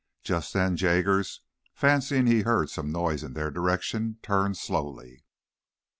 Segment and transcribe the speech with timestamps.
[0.23, 1.41] Just then, Jaggers,
[1.75, 5.25] fancying he heard some noise in their direction, turned slowly.